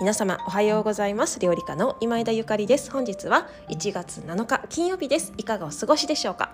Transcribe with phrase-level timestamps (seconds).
[0.00, 1.38] 皆様おはようございます。
[1.38, 2.90] 料理家の今枝ゆかりです。
[2.90, 5.32] 本日は1月7日金曜日です。
[5.36, 6.50] いかがお過ごしでしょうか？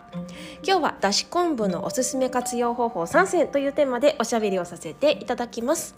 [0.62, 5.94] 今日はだし昆布のおすすめ活用方法3選というテーマでおしゃべりをさせていただきます。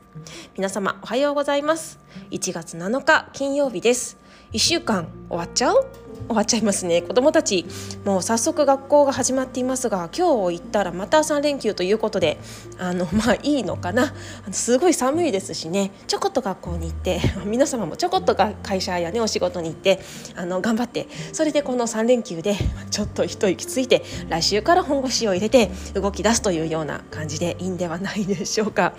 [0.56, 1.98] 皆様おはようございます。
[2.30, 4.16] 1月7日金曜日です。
[4.52, 6.09] 1週間終わっちゃう？
[6.30, 7.02] 終わっちゃいますね。
[7.02, 7.66] 子どもたち
[8.05, 12.38] もう早速学校が始まっていますが今日行ったらまた3連休ということで
[12.78, 14.14] あの まあいいのかな。
[14.52, 15.91] すごい寒いですしね。
[16.06, 20.00] ちょこっと学校に行って 皆様もちょこっとが会社やねお仕事に行って
[20.36, 22.55] あの頑張ってそれでこの3連休で
[22.91, 28.92] ちょっと一息ついて来週から本腰を入れて動き出すというような感じでいいんではないでしょうか。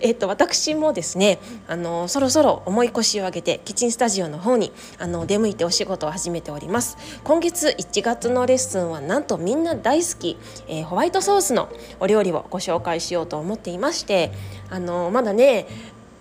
[0.00, 6.96] えっと私もですねあのそろそろ重い腰を上げてキッチンスタジオの方にあの出向いてお仕事を始めております。
[7.22, 11.68] 今月1月のレッスンはなんとみんな大好き、えー、ホワイトソースの
[12.00, 14.32] お料理をご紹介しようと思っていまして
[14.70, 15.66] あのまだね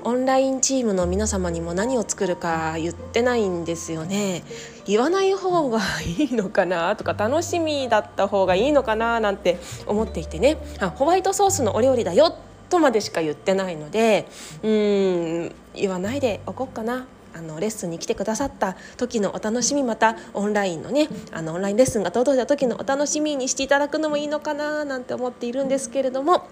[0.04, 4.44] オンラインチームの皆様にも何を作るか言ってないんですよね。
[4.86, 10.58] 言わない方がいいのかなとか楽しみだった方がいいのかななんて思っていてね。
[10.80, 12.36] あホワイトソースのお料理だよ
[12.70, 14.28] とまでしか言ってないので
[14.62, 17.08] うん言わないでおこうかな。
[17.36, 26.48] あのレッスンに来てくださった時のお楽しみまたオンラインのねあのオンラインレッスンが届いた時のお楽しみにしていただくのもいいのかななんて思っているんですけれども。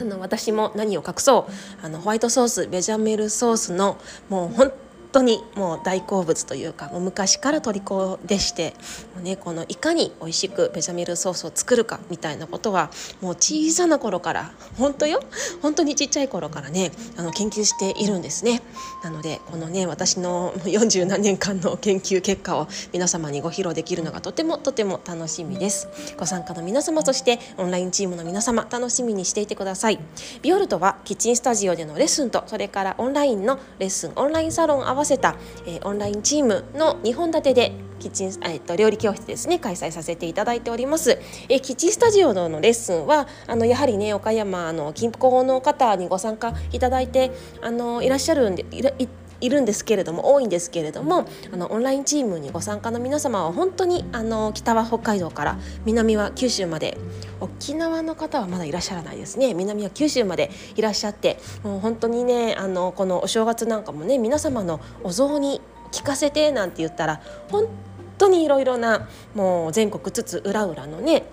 [0.00, 3.98] あの私も何を隠そうあのホワイトソースベジャメルソースの
[4.30, 4.72] もう本
[5.12, 8.74] 当にもう大好物というかもう昔から虜でして
[9.14, 15.20] もう、ね、このいかに美味しくベジャミルソースを作るかみたいなことはもう小さな頃から本当よ
[15.60, 18.62] 本当にちっちゃい頃からねあの研究しているんですね。
[19.04, 25.88] なのでこのね私の40何年間の研究結果を皆様にご披露できるのがとてもとても楽しみです。
[26.16, 29.98] ご参加の皆様そしてオンラインチームの皆様楽しみにしていてください。
[30.42, 35.36] ビオルトはキッチンスタジオでのレッスンとそれからオンラインのレッスンオンラインサロン合わわせた、
[35.66, 47.30] えー、オンラインチームの2本立てでキッチン、えっと、料理教室ですね開催させていただいております、えキッチンスタジオのレッスンはあのやはりね岡山の近郊の方にご参加いただいて
[47.60, 49.08] あのいらっしゃるんでいい
[49.42, 56.96] いるんですけれども多いんですけれどもあのオンラインチームにご参加の皆様は本当にあの北は北海道から南は九州まで
[57.40, 59.52] 沖縄の方はまだいらっしゃらないですね。
[59.54, 65.60] 南は九州までいらっしゃってもう本当にねあのこのお正月なんかもね皆様のお雑煮
[65.90, 67.20] 聞かせてなんて言ったら
[67.50, 67.66] 本
[68.18, 71.24] 当にいろいろなもう全国津々浦々のね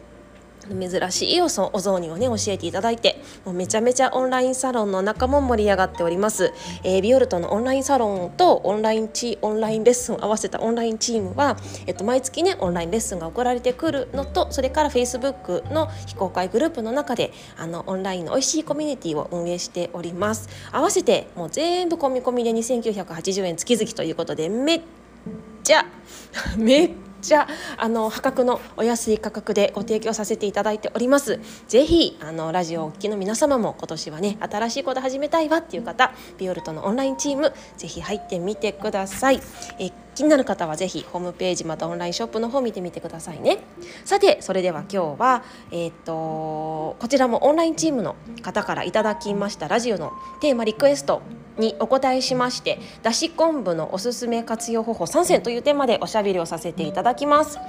[0.75, 6.53] 珍しいお雑煮をね教えていただいてもうめちゃめちゃオンラインサロンの中も盛り上がっております、
[6.84, 11.57] えー、ビオルトのオンラインサロンとオンラインチオンラインレッスンを合わせたオンラインチームは、
[11.88, 20.50] えっと、毎月ねオンラインレッスンが送られてくるのとそれから Facebook の非公開グループの中であのオンラインの美味しいコミュニティを運営しております。
[20.72, 24.81] 合わせてもう全部込み込みで2980円月々ということでめっ
[25.63, 25.86] ちゃ
[26.57, 27.09] めっちゃ
[27.78, 31.40] あの破格のお安い価格でご提供させていただいております。
[31.68, 39.41] ぜひあのラジオをお聞きの皆様も今年はね新しいこと始めたいわっていう方ビオルトのオンラインチームぜひ入ってみてください。
[39.80, 43.59] え気になる方はぜひホームページまたオンラインショップの方見てみてくださいね。
[44.03, 46.12] さてそれでは今日はえっ、と
[47.00, 51.22] こちらもオンラインチームの方からいただきましたラジオのテーマリクエスト
[51.59, 57.59] にお答えしましてだし昆布のおすすめ活用方法3選というテーマでおしゃべりをさせていただきます。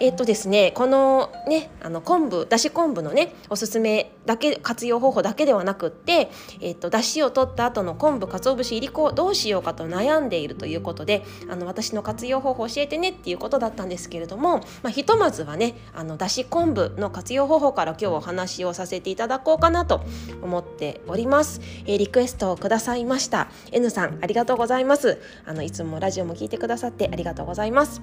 [0.00, 20.02] えっとですねこのねあの昆布だし昆布のねおすすめだけ活用方法だけではなくって、えっとだしを取った後の昆布鰹節いりこをどうしようかと悩んでいるということであの私の活用方法教えてねっていうことだったんですけれども、まあ、ひとまずはねあのだし昆布の活用方法から今日お話をさせていただこうかなと
[20.42, 21.60] 思っております。
[21.86, 23.48] えー、リクエストをくださいました。
[23.72, 25.20] N さんありがとうございます。
[25.46, 28.02] あのいつもラジオも聞いてくださってありがとうございます。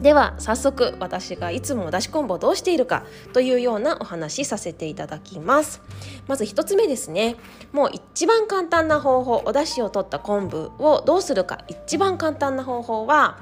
[0.00, 5.80] では早速私がいつもだし昆布をどうしているかというようなお話させていただきます。
[6.26, 7.36] まず1つ目ですね。
[7.72, 11.64] もう一番簡単な方法お出汁を取った昆布をどうするか。
[11.68, 13.38] 一番簡単な方法は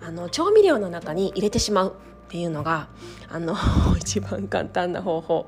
[0.00, 2.88] あの調味料の中に入れてしまうっていうのが
[3.28, 3.56] あの
[3.98, 5.46] 一番簡単な方法。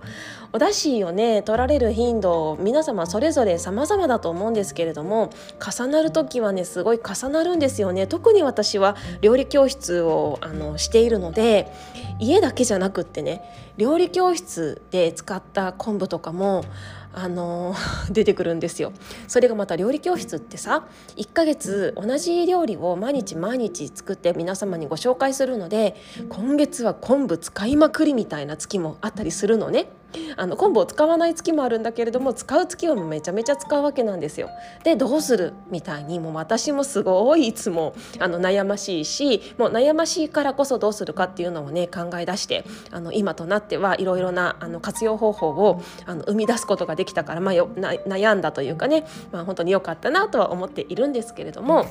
[0.57, 5.29] お出汁をね取られる頻度皆様それぞれ様々だと思うんですけれども
[5.61, 11.71] 重なる時はねすごい重なるんですよね特に私は料理教室をあのしているので
[12.19, 13.43] 家だけじゃなくってね
[13.77, 16.65] 料理教室で使った昆布とかも
[17.13, 17.75] あの
[18.09, 18.93] 出てくるんですよ
[19.29, 20.87] それがまた料理教室ってさ
[21.17, 25.97] 1ヶ月同じ料理を毎日毎日作って皆様にご紹介するので
[26.31, 29.89] 今月は昆布使いまくりみたいな月もあったりするのね。
[30.37, 34.51] あの昆布を使わない月もあるんだけれども使う月はめちゃめちゃ使うわけなんですよ。
[34.85, 51.87] でどうするみたいにもう私もすごいいつもあの悩ましいしもう悩ましいからこそどうするかっていうのをね考え出してあの今となってはいろいろなあの活用方法をあの生み出すことができたから、まあ、よ悩んだというかね、まあ、本当に良かったなとは思っているんですけれども。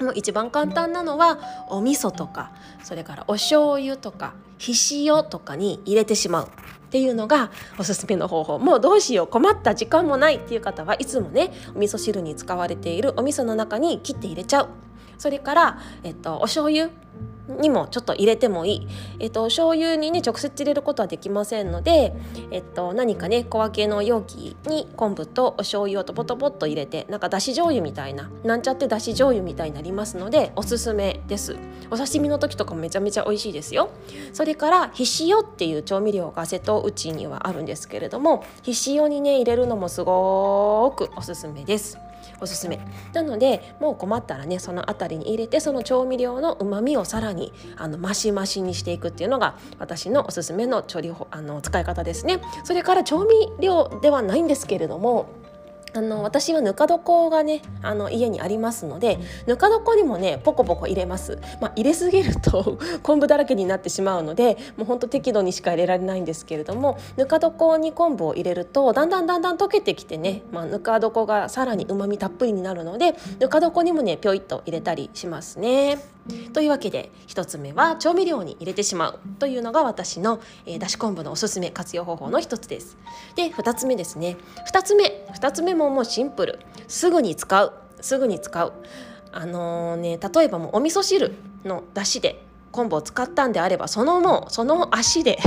[0.00, 1.38] もう一番簡単なのは
[1.68, 2.50] お味噌とか
[2.82, 6.48] それからお醤油とかひしおとかに入れてしまう
[6.94, 8.58] っていうのがおすすめの方法。
[8.60, 9.26] もうどうしよう。
[9.26, 14.68] 困った時間もないっていう方はいつもねお味噌汁に使われているお味噌の中に切って入れちゃう。
[15.18, 16.90] それから、えっと、お醤油。
[17.48, 18.88] にもちょっと入れてもいい、
[19.20, 22.14] えっと、醤油にね直接入れることはできませんので、
[22.50, 31.56] えっと、何かね小分けの容器に昆布とお醤油をトポトポっと入れてなんかだし醤油みたいななんちゃってだし醤油みたいになりますのでおすすめです。
[31.90, 33.90] お刺身の時とかもめちゃめちゃ美味しいですよ。
[34.32, 41.98] それからひしおっていう調味料が瀬戸内にはあるんですけれどもひしおにね入れるのもすごくおすすめです。
[42.44, 42.78] おすすめ。
[43.12, 52.40] なのでもう困ったらねその辺りに入れてその調味料のうまみをさらにあのマシマシにしていくっていうのが私のおすすめの調理法あの使い方ですね。
[52.62, 55.26] それから調味料ではないんですけれども
[55.94, 76.13] あの私はぬか床がねあの家にありますのでぬか床にもねポコポコ入れます、まあ、入れすぎると 昆布だらけになってしまうのでもうほんと適度にしか入れられないんですけれどもぬか床に昆布を入れるとだんだんだんだん溶けてきてね、まあ、ぬか床がさらにうまみたっぷりになるのでぬか床にもねぴょいっと入れたりしますね。
[76.52, 82.96] というわけで1つ目は調味料に入れてしまうというのが私の、えー、だし昆布のおすすめ活用方法の1つです。
[83.34, 84.36] で2つ目ですね。
[84.72, 86.60] 2つ目2つ目ももうシンプル。
[86.88, 87.72] すぐに使う。
[88.00, 88.72] すぐに使う。
[89.32, 91.34] あのー、ね例えばもうお味噌汁
[91.64, 92.42] のだしで
[92.74, 95.38] 昆布を使ったんであればそのもうその足で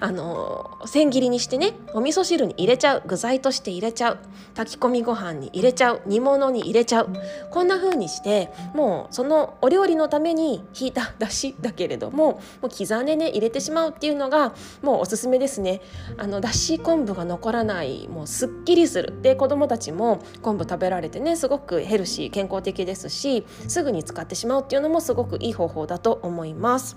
[0.00, 4.18] あの千切りにしてねお味噌汁に入れちゃう具材として入れちゃう
[4.54, 7.08] 炊き込みご飯に入れちゃう煮物に入れちゃう
[7.50, 15.82] こんな風にしてもうそのお料理のために引いただしだけれどももう刻んでね入れてしまうっていうのがもうおすすめですね。
[16.16, 19.20] あのだし昆布が残らないもうすっきりする。
[19.20, 26.45] で子どもたちも昆布食べられてねすごくヘルシー健康的ですしすぐに使ってしまうっていうのもすごくいい方法だと思います。
[26.46, 26.96] います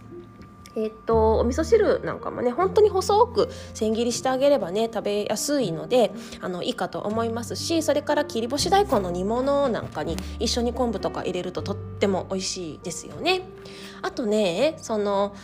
[0.75, 6.11] え、っとお味噌汁なんかもね本当に細く千切りしてあげればね食べやすいので
[6.41, 13.41] あのいいかと思いますしそれから切り干し大根の煮物なんかに一緒に昆布とか入れるととっても美味しいですよね。
[14.01, 15.35] あとねその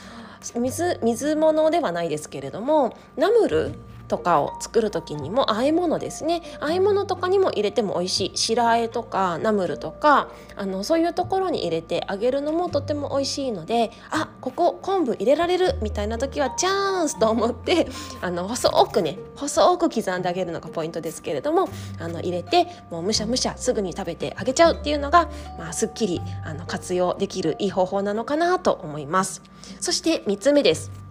[0.53, 3.73] 水水物ではないですけれどもナムル
[4.07, 6.41] とかを作る時にも和え物ですね。
[6.61, 8.31] 和え物とかにも入れても美味しい。
[8.35, 17.87] 白和えとかナムルとかあのそういうところに入れてあげるのもとても美味しいのであここ昆布入れられるみたいな時はチャンスと思って
[18.21, 21.69] あの細くね細く刻んであげるのがポイントですけれども
[21.99, 29.41] あの入れてもうむしゃむしゃすぐに食べてあげちゃうっていうのが、まあ、すっきりあの活用できるいい方法なのかなと思います。
[29.79, 31.04] そして3つ目です。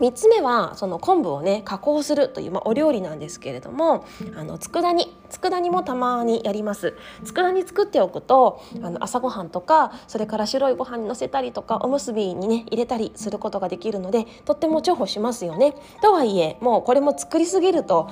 [0.00, 5.17] 3つ目はその昆布をね加工するという、まあ、お料理なんですけれどもあの佃煮。
[5.30, 6.94] 佃煮もたまにやります。
[7.24, 15.74] 佃煮作っておくとあの朝ごはんとかそれから白いご飯にのせたりとかおむすびにね入れたりすることができるのでとっても重宝しますよね。
[16.02, 18.08] とはいえもうこれも作りすぎると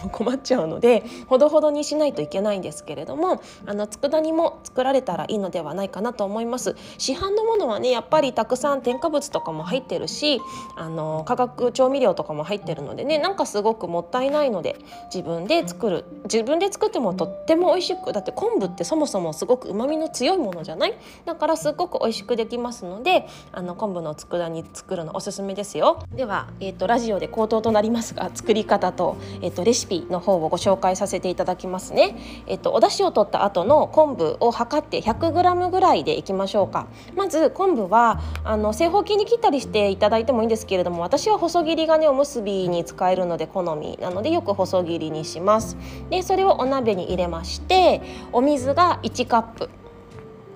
[0.00, 6.76] あの困っちゃうのでほどほどにしないといけないんですけれどもあの佃煮も作られたらいいのではないかなと思います。
[6.98, 10.40] 市販のものはねやっぱりたくさん添加物とかも入ってるし
[10.76, 14.76] あの化学調味料とかも入ってるのでねなんかすごくもったいないので
[15.12, 20.94] 自分で作る自分で作ってもとっても美味しくだって昆布ってそもそもすごくうまみの強いものじゃない？
[21.26, 26.02] だからすごく美味しくできますのであの昆布の佃煮作るのおすすめですよ。
[26.14, 36.86] では、えーと、ラジオで口頭となりますが作り方と,、えーと、レシピの方をご紹介させていただきますね、えーと、とお出汁を取った後の昆布を測って 100g ぐらいでいきましょうか。
[37.14, 45.76] まず昆布はあの正方形に切ったりしていただいてもいいんですけれども私は細細切りがねおむすびに使えるので好みなのでよく細切りにします。
[46.10, 48.02] でそれをお鍋に入れまして
[48.32, 49.70] お水が1カップ。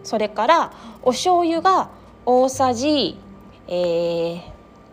[0.02, 0.72] それから
[1.02, 1.90] お醤油が
[2.26, 3.18] 大さじ、
[3.68, 4.40] えー、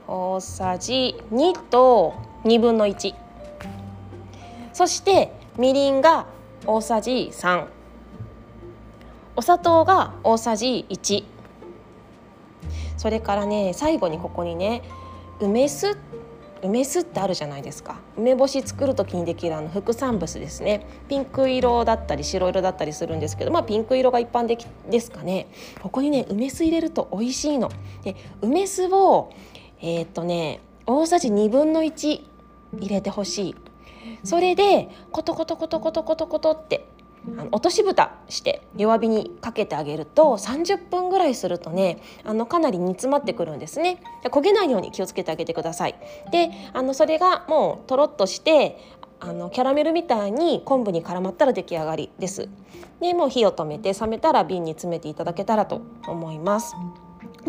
[0.07, 2.13] 大さじ2と
[2.43, 3.13] 2分の1
[4.73, 6.25] そしてみりんが
[6.65, 7.65] 大さじ3
[9.35, 11.23] お砂糖が大さじ1
[12.97, 14.83] それからね最後にここにね
[15.39, 15.97] 梅酢
[16.63, 17.99] 梅酢ってあるじゃないですか。
[18.17, 20.85] 梅干し作る時にできるあの副産物ですね。
[21.07, 25.47] ピンク色だったり白色だったりするんですけどまあピンク色が一般的ですかね。
[25.81, 27.71] ここにね梅酢入れると美味しいの。
[28.03, 29.31] で梅酢を
[29.81, 32.21] えー、っとね大さじ1分の1
[32.77, 33.55] 入れてほしい。
[34.23, 36.85] それでコトコトコトコトコトコトって
[37.37, 44.01] あの落とし蓋して弱火にかけてあげると30分ぐらいするとねあのかなり煮詰まってくるんですね。
[44.25, 45.95] 焦げないように気をつけてあげてください。
[46.31, 48.77] であのそれがもうとろっとして
[49.19, 52.47] あのキャラメルみたいに昆布に絡まったら出来上がりです。
[53.01, 56.75] でもう火を止めて冷めたら瓶に詰めていただけたらと思います。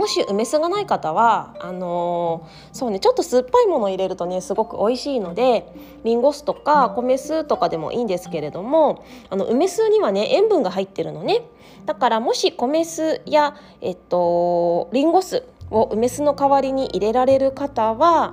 [0.00, 11.42] もし梅酢がない方はあのー、そうねちょっと酸っぱいものを入れるとねすごく美味しいのでりんご酢とか米酢とかでもいいんですけれどもあの梅酢にはね塩分が入ってるのね。
[11.84, 18.32] だからもし米酢やえっとりんご酢を梅酢の代わりに入れられる方は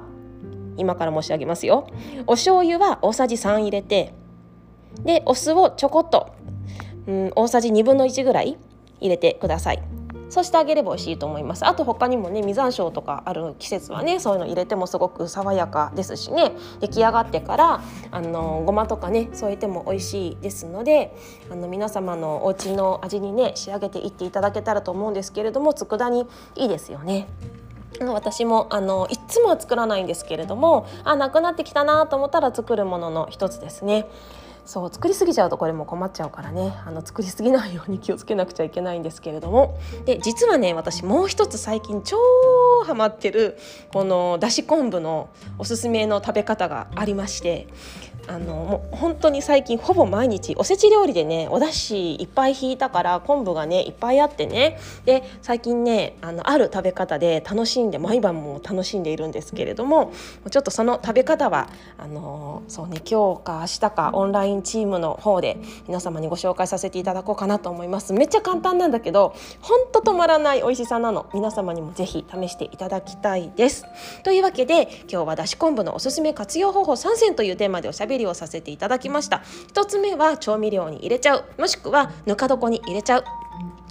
[0.78, 1.90] 今から申し上げますよ。
[2.28, 4.14] お醤油は大さじ3入れて
[5.04, 6.34] でお酢をちょこっと、
[7.08, 8.58] うん、大さじ1分の1ぐらい
[9.02, 9.97] 入れてください
[10.30, 17.82] そうしてあげれば美味しいと思いますあと他にもね実山椒とかある季節はねそういうの入れてもすごく爽やかですしね出来上がってから
[18.12, 21.16] あのごまとかね添えても美味しいですので
[21.50, 27.28] あの皆様のお家の味にね仕上げていっていただけたらと思うんですけれども佃煮いいですよね。
[28.02, 34.08] 私もあのいつもは作らないんですけれどもあなくなってきたなと思ったら作るものの一つですね。
[34.68, 42.18] そう作りすぎちゃうとこれも困っちゃうからねあの作りすぎないように気をつけなくちゃいけないんですけれどもで実はね私もう一つ最近超
[42.86, 43.58] ハマってる
[43.94, 47.68] このだし昆布のおすすめの食べ方がありまして
[48.28, 54.80] あのもう本当に最近ほぼ毎日おせち料理でねお出汁いっぱい引いたから昆布がねいっぱいあってね。
[55.06, 60.12] で最近ねあのある食べ方で楽しんで毎晩も楽しんでいるんですけれども
[60.50, 65.58] ちょっとその食べ方はあのそうね今日か明日かオンラインチームの方で
[65.88, 68.14] 皆様にご紹介させていただこうかなと思います。
[68.14, 71.28] めっちゃ簡単なんだけどほんと止まらない美味しさなの。
[71.34, 73.86] 皆様にもぜひ試していただきたいです。
[74.24, 79.44] というわけで今日はだし昆布のおすすめ活用方法3選というテーマでおしゃべりりをさせていただきました。
[79.74, 81.46] 1つ目は調味料に入れちゃう。
[81.58, 83.24] もしくはぬか床に入れちゃう。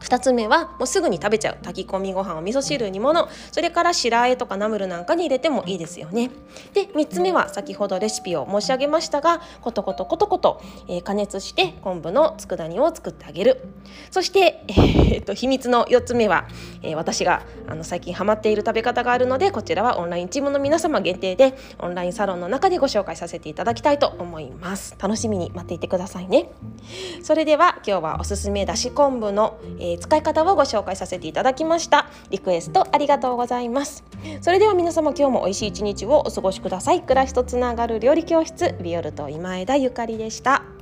[0.06, 1.58] 2つ目はもうすぐに食べちゃう。
[1.64, 3.28] 炊き込みご飯お味噌汁煮物。
[3.50, 6.30] それから白あえとかナムルなんかに入れてもいいですよね。
[6.74, 13.64] で3つ目は先ほどレシピを申し上げましたがコトコトコトコト、えー、加熱して昆布の佃煮を作ってあげる。
[14.10, 16.46] そして、えー、と秘密の4つ目は、
[16.82, 24.94] えー、私があの最近ハマっている食べ方があるのでこちらはオンラインチームの皆様限定でオンラインサロンの中でご紹介させていただきたいと思います。
[24.98, 26.50] 楽しみに待っていてくださいね。
[27.22, 32.06] それでは今日はおすすめだし昆布の、えー、使い方をご紹介させていただきました。
[32.30, 34.04] リクエストありがとうございます。
[34.40, 37.02] それでは皆様今日も美味しい一日をお過ごしください。
[37.02, 40.75] 暮らしとつながる料理教室ビオルと今枝ゆかりでした。